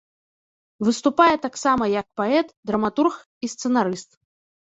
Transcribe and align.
Выступае 0.87 1.33
таксама 1.43 1.83
як 1.99 2.07
паэт, 2.21 2.47
драматург 2.71 3.19
і 3.47 3.51
сцэнарыст. 3.53 4.19